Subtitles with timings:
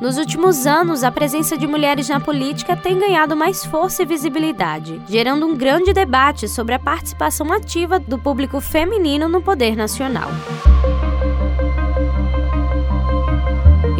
[0.00, 5.00] Nos últimos anos, a presença de mulheres na política tem ganhado mais força e visibilidade,
[5.06, 10.30] gerando um grande debate sobre a participação ativa do público feminino no poder nacional.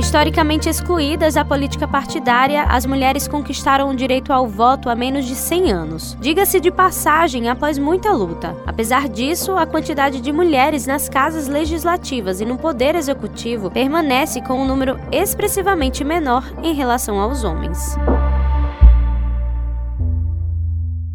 [0.00, 5.34] Historicamente excluídas da política partidária, as mulheres conquistaram o direito ao voto há menos de
[5.34, 6.16] 100 anos.
[6.18, 8.56] Diga-se de passagem, após muita luta.
[8.66, 14.54] Apesar disso, a quantidade de mulheres nas casas legislativas e no poder executivo permanece com
[14.54, 17.94] um número expressivamente menor em relação aos homens.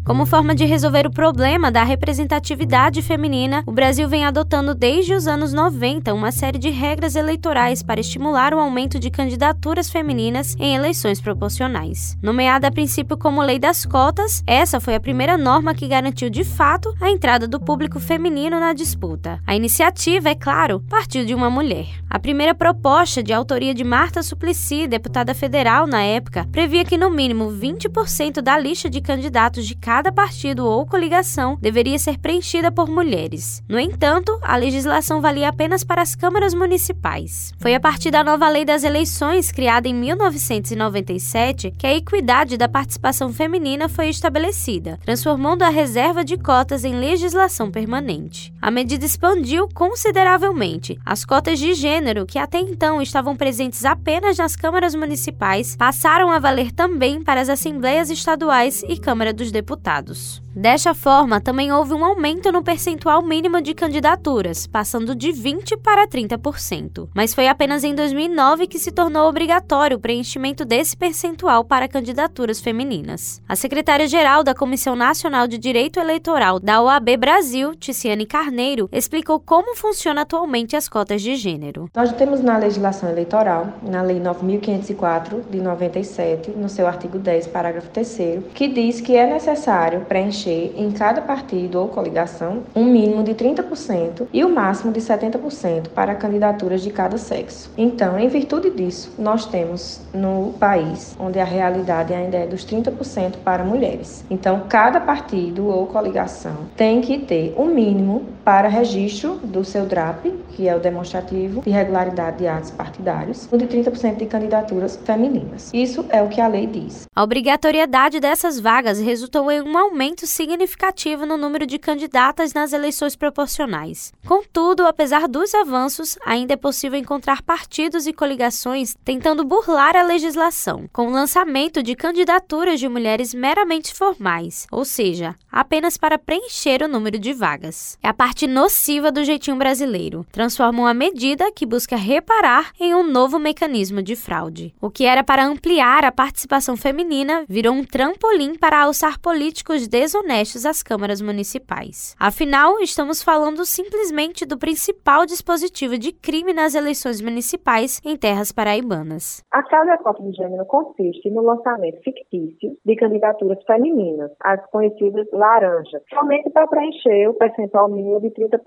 [0.06, 5.26] Como forma de resolver o problema da representatividade feminina, o Brasil vem adotando desde os
[5.26, 10.76] anos 90 uma série de regras eleitorais para estimular o aumento de candidaturas femininas em
[10.76, 12.16] eleições proporcionais.
[12.22, 16.44] Nomeada a princípio como Lei das Cotas, essa foi a primeira norma que garantiu de
[16.44, 19.40] fato a entrada do público feminino na disputa.
[19.44, 21.88] A iniciativa, é claro, partiu de uma mulher.
[22.08, 27.10] A primeira proposta, de autoria de Marta Suplicy, deputada federal na época, previa que no
[27.10, 32.70] mínimo 20% da lista de candidatos de cada cada partido ou coligação deveria ser preenchida
[32.70, 33.62] por mulheres.
[33.66, 37.54] No entanto, a legislação valia apenas para as câmaras municipais.
[37.58, 42.68] Foi a partir da nova lei das eleições, criada em 1997, que a equidade da
[42.68, 48.52] participação feminina foi estabelecida, transformando a reserva de cotas em legislação permanente.
[48.60, 54.54] A medida expandiu consideravelmente as cotas de gênero, que até então estavam presentes apenas nas
[54.54, 60.42] câmaras municipais, passaram a valer também para as assembleias estaduais e Câmara dos Deputados deputados.
[60.56, 66.08] Desta forma, também houve um aumento no percentual mínimo de candidaturas, passando de 20% para
[66.08, 67.10] 30%.
[67.14, 72.58] Mas foi apenas em 2009 que se tornou obrigatório o preenchimento desse percentual para candidaturas
[72.58, 73.42] femininas.
[73.46, 79.76] A secretária-geral da Comissão Nacional de Direito Eleitoral da OAB Brasil, Ticiane Carneiro, explicou como
[79.76, 81.90] funciona atualmente as cotas de gênero.
[81.94, 87.90] Nós temos na legislação eleitoral, na Lei 9504 de 97, no seu artigo 10, parágrafo
[87.90, 88.06] 3
[88.54, 89.75] que diz que é necessário
[90.06, 95.00] preencher preencher em cada partido ou coligação um mínimo de 30% e o máximo de
[95.00, 97.70] 70% para candidaturas de cada sexo.
[97.76, 103.36] Então, em virtude disso, nós temos no país onde a realidade ainda é dos 30%
[103.44, 104.24] para mulheres.
[104.30, 110.26] Então, cada partido ou coligação tem que ter um mínimo para registro do seu DRAP,
[110.50, 115.70] que é o demonstrativo de regularidade de atos partidários, de 30% de candidaturas femininas.
[115.72, 117.06] Isso é o que a lei diz.
[117.14, 123.16] A obrigatoriedade dessas vagas resultou em um aumento significativo no número de candidatas nas eleições
[123.16, 124.12] proporcionais.
[124.26, 130.88] Contudo, apesar dos avanços, ainda é possível encontrar partidos e coligações tentando burlar a legislação,
[130.92, 136.88] com o lançamento de candidaturas de mulheres meramente formais, ou seja, apenas para preencher o
[136.88, 137.98] número de vagas.
[138.02, 140.26] É a parte nociva do jeitinho brasileiro.
[140.30, 144.74] Transforma uma medida que busca reparar em um novo mecanismo de fraude.
[144.80, 150.66] O que era para ampliar a participação feminina virou um trampolim para alçar políticos desonestos
[150.66, 152.16] às câmaras municipais.
[152.18, 159.44] Afinal, estamos falando simplesmente do principal dispositivo de crime nas eleições municipais em terras paraibanas.
[159.52, 166.02] A à cota de gênero consiste no lançamento fictício de candidaturas femininas, as conhecidas laranjas,
[166.12, 168.58] somente para preencher o percentual mínimo de 30%,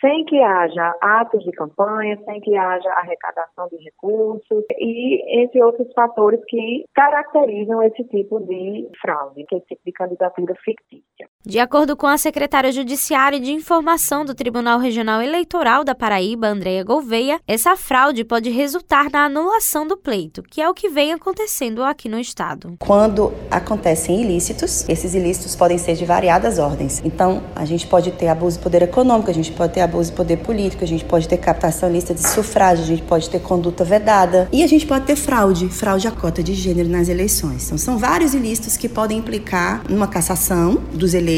[0.00, 5.92] sem que haja atos de campanha, sem que haja arrecadação de recursos e entre outros
[5.94, 11.29] fatores que caracterizam esse tipo de fraude, que de candidatura fictícia.
[11.46, 16.84] De acordo com a secretária judiciária de informação do Tribunal Regional Eleitoral da Paraíba, Andréia
[16.84, 21.82] Gouveia, essa fraude pode resultar na anulação do pleito, que é o que vem acontecendo
[21.82, 22.74] aqui no estado.
[22.78, 27.00] Quando acontecem ilícitos, esses ilícitos podem ser de variadas ordens.
[27.02, 30.16] Então, a gente pode ter abuso de poder econômico, a gente pode ter abuso de
[30.18, 33.82] poder político, a gente pode ter captação lista de sufrágio, a gente pode ter conduta
[33.82, 37.64] vedada e a gente pode ter fraude, fraude à cota de gênero nas eleições.
[37.64, 41.29] Então, são vários ilícitos que podem implicar numa cassação dos eleitos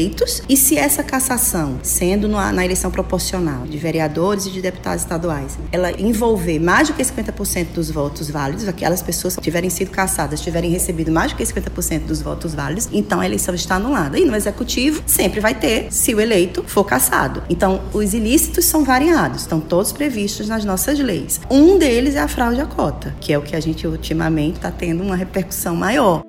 [0.49, 5.91] e se essa cassação, sendo na eleição proporcional de vereadores e de deputados estaduais, ela
[5.91, 10.71] envolver mais do que 50% dos votos válidos, aquelas pessoas que tiverem sido cassadas tiverem
[10.71, 14.17] recebido mais do que 50% dos votos válidos, então a eleição está anulada.
[14.17, 17.43] E no executivo sempre vai ter se o eleito for cassado.
[17.49, 21.39] Então os ilícitos são variados, estão todos previstos nas nossas leis.
[21.49, 24.71] Um deles é a fraude à cota, que é o que a gente ultimamente está
[24.71, 26.23] tendo uma repercussão maior.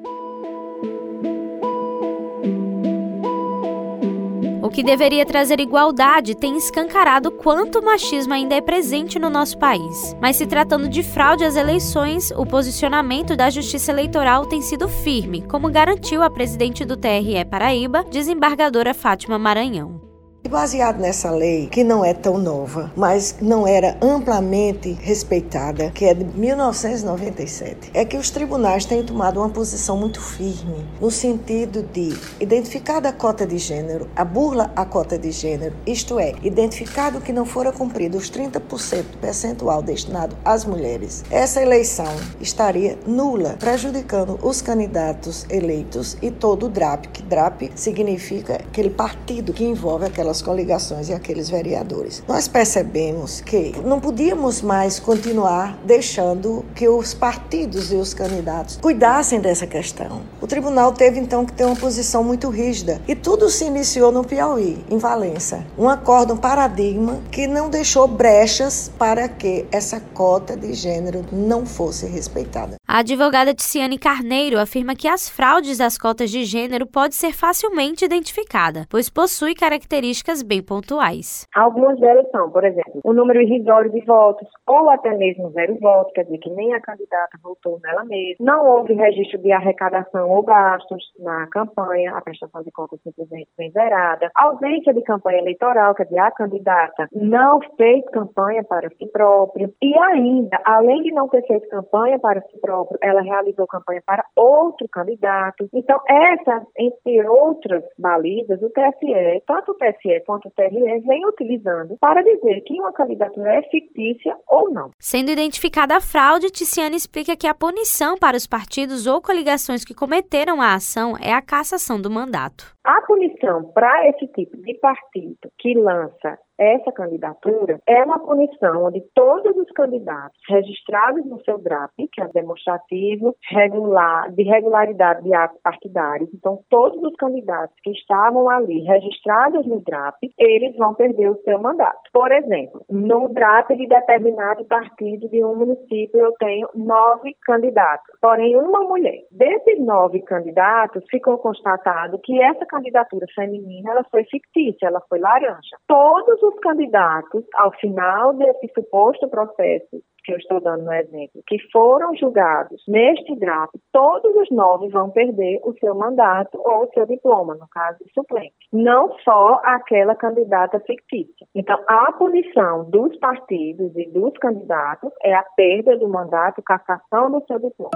[4.75, 10.17] Que deveria trazer igualdade tem escancarado quanto o machismo ainda é presente no nosso país.
[10.21, 15.43] Mas se tratando de fraude às eleições, o posicionamento da Justiça Eleitoral tem sido firme,
[15.43, 20.04] como garantiu a presidente do TRE Paraíba, desembargadora Fátima Maranhão.
[20.49, 26.13] Baseado nessa lei, que não é tão nova, mas não era amplamente respeitada, que é
[26.13, 32.15] de 1997, é que os tribunais têm tomado uma posição muito firme no sentido de
[32.39, 37.33] identificada a cota de gênero, a burla à cota de gênero, isto é, identificado que
[37.33, 44.61] não fora cumprido os 30% percentual destinado às mulheres, essa eleição estaria nula, prejudicando os
[44.61, 51.09] candidatos eleitos e todo o DRAP, que DRAP significa aquele partido que envolve aquelas coligações
[51.09, 52.23] e aqueles vereadores.
[52.29, 59.41] Nós percebemos que não podíamos mais continuar deixando que os partidos e os candidatos cuidassem
[59.41, 60.23] dessa questão.
[60.41, 64.23] O tribunal teve então que ter uma posição muito rígida e tudo se iniciou no
[64.23, 65.65] Piauí, em Valença.
[65.79, 71.65] Um acordo, um paradigma que não deixou brechas para que essa cota de gênero não
[71.65, 72.77] fosse respeitada.
[72.87, 78.05] A advogada Ticiane Carneiro afirma que as fraudes das cotas de gênero pode ser facilmente
[78.05, 81.47] identificada, pois possui características bem pontuais.
[81.55, 86.13] Algumas delas são, por exemplo, o número irrisório de votos ou até mesmo zero voto,
[86.13, 88.37] quer dizer que nem a candidata votou nela mesma.
[88.41, 93.71] Não houve registro de arrecadação ou gastos na campanha, a prestação de contas simplesmente vem
[93.71, 94.31] zerada.
[94.35, 99.71] Ausência de campanha eleitoral, quer dizer, a candidata não fez campanha para si própria.
[99.83, 104.25] E ainda, além de não ter feito campanha para si próprio, ela realizou campanha para
[104.37, 105.69] outro candidato.
[105.73, 111.97] Então, essas, entre outras balizas, o TSE, tanto o TSE quanto o TRE, vem utilizando
[111.99, 114.91] para dizer que uma candidatura é fictícia ou não.
[114.99, 119.95] Sendo identificada a fraude, Ticiane explica que a punição para os partidos ou coligações que
[119.95, 122.74] cometeram a ação é a cassação do mandato.
[122.85, 129.01] A punição para esse tipo de partido que lança essa candidatura é uma punição onde
[129.15, 135.59] todos os candidatos registrados no seu DRAP, que é demonstrativo regular, de regularidade de atos
[135.63, 141.41] partidários, então todos os candidatos que estavam ali registrados no DRAP, eles vão perder o
[141.43, 142.04] seu mandato.
[142.15, 148.57] Por exemplo, no DRAP de determinado partido de um município eu tenho nove candidatos, porém
[148.57, 149.25] uma mulher.
[149.33, 155.77] Desses nove candidatos ficou constatado que essa candidatura feminina ela foi fictícia, ela foi laranja.
[155.89, 161.59] Todos os candidatos, ao final desse suposto processo que eu estou dando no exemplo, que
[161.71, 167.07] foram julgados neste draft, todos os nove vão perder o seu mandato ou o seu
[167.07, 168.55] diploma, no caso de suplente.
[168.73, 171.47] Não só aquela candidata fictícia.
[171.55, 177.45] Então, a punição dos partidos e dos candidatos é a perda do mandato, cassação do
[177.47, 177.91] seu diploma.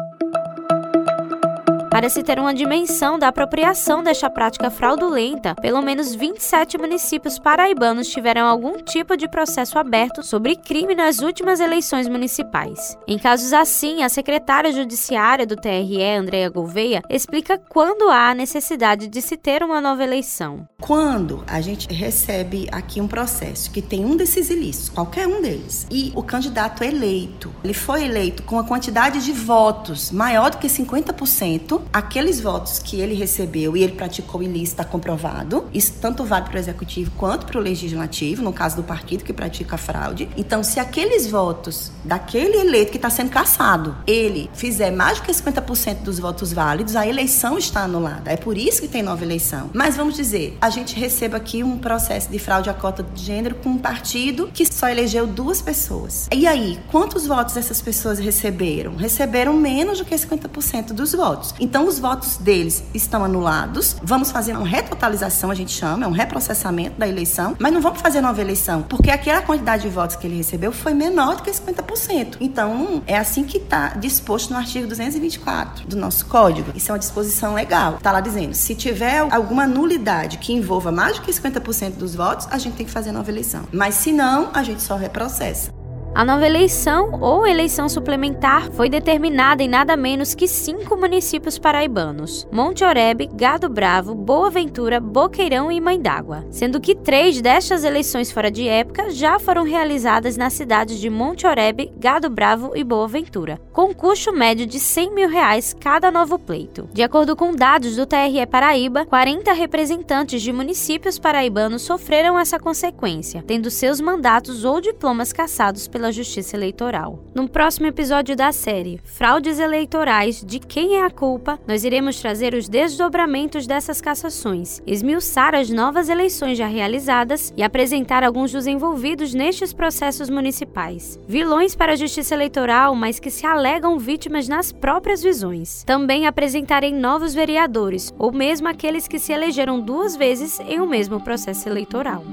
[1.98, 8.06] Para se ter uma dimensão da apropriação desta prática fraudulenta, pelo menos 27 municípios paraibanos
[8.06, 12.96] tiveram algum tipo de processo aberto sobre crime nas últimas eleições municipais.
[13.08, 19.08] Em casos assim, a secretária judiciária do TRE, Andréa Gouveia, explica quando há a necessidade
[19.08, 20.68] de se ter uma nova eleição.
[20.80, 25.84] Quando a gente recebe aqui um processo que tem um desses ilícitos, qualquer um deles,
[25.90, 30.68] e o candidato eleito, ele foi eleito com a quantidade de votos maior do que
[30.68, 35.64] 50%, aqueles votos que ele recebeu e ele praticou ilícito está comprovado.
[35.72, 39.32] Isso tanto vale para o executivo quanto para o legislativo, no caso do partido que
[39.32, 40.28] pratica fraude.
[40.36, 45.32] Então, se aqueles votos daquele eleito que está sendo caçado, ele fizer mais do que
[45.32, 48.30] 50% dos votos válidos, a eleição está anulada.
[48.30, 49.70] É por isso que tem nova eleição.
[49.72, 53.56] Mas vamos dizer, a gente receba aqui um processo de fraude à cota de gênero
[53.56, 56.28] com um partido que só elegeu duas pessoas.
[56.32, 58.96] E aí, quantos votos essas pessoas receberam?
[58.96, 61.54] Receberam menos do que 50% dos votos.
[61.58, 63.96] Então, os votos deles estão anulados.
[64.02, 68.00] Vamos fazer uma retotalização, a gente chama, é um reprocessamento da eleição, mas não vamos
[68.00, 71.50] fazer nova eleição, porque aquela quantidade de votos que ele recebeu foi menor do que
[71.50, 72.36] 50%.
[72.40, 76.72] Então, é assim que está disposto no artigo 224 do nosso código.
[76.74, 77.96] Isso é uma disposição legal.
[77.96, 82.48] Está lá dizendo, se tiver alguma nulidade que envolva mais do que 50% dos votos,
[82.50, 83.64] a gente tem que fazer nova eleição.
[83.72, 85.77] Mas se não, a gente só reprocessa.
[86.18, 92.44] A nova eleição ou eleição suplementar foi determinada em nada menos que cinco municípios paraibanos:
[92.50, 98.32] Monte Oreb, Gado Bravo, Boa Ventura, Boqueirão e Mãe d'Água, sendo que três destas eleições
[98.32, 103.06] fora de época já foram realizadas nas cidades de Monte Oreb, Gado Bravo e Boa
[103.06, 106.88] Ventura, com custo médio de 100 mil reais cada novo pleito.
[106.92, 113.44] De acordo com dados do TRE Paraíba, 40 representantes de municípios paraibanos sofreram essa consequência,
[113.46, 117.22] tendo seus mandatos ou diplomas cassados pela pela Justiça Eleitoral.
[117.34, 122.54] No próximo episódio da série Fraudes Eleitorais de Quem é a Culpa, nós iremos trazer
[122.54, 129.34] os desdobramentos dessas cassações, esmiuçar as novas eleições já realizadas e apresentar alguns dos envolvidos
[129.34, 131.18] nestes processos municipais.
[131.28, 135.84] Vilões para a Justiça Eleitoral, mas que se alegam vítimas nas próprias visões.
[135.84, 141.20] Também apresentarei novos vereadores, ou mesmo aqueles que se elegeram duas vezes em um mesmo
[141.20, 142.24] processo eleitoral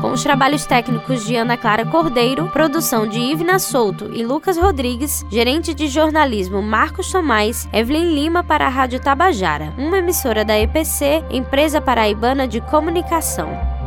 [0.00, 5.24] com os trabalhos técnicos de Ana Clara Cordeiro, produção de Ivna Souto e Lucas Rodrigues,
[5.30, 11.24] gerente de jornalismo Marcos Tomás, Evelyn Lima para a Rádio Tabajara, uma emissora da EPC,
[11.30, 13.77] Empresa Paraibana de Comunicação.